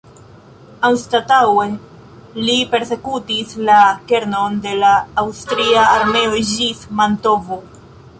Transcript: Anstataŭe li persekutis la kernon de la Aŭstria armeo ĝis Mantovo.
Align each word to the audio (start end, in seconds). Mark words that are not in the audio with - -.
Anstataŭe 0.87 1.65
li 2.47 2.55
persekutis 2.71 3.53
la 3.67 3.77
kernon 4.13 4.57
de 4.63 4.73
la 4.79 4.95
Aŭstria 5.25 5.85
armeo 5.99 6.41
ĝis 6.53 6.83
Mantovo. 7.03 7.61